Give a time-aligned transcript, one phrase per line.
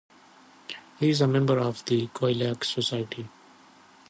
[0.99, 3.29] He is a member of the Coeliac Society.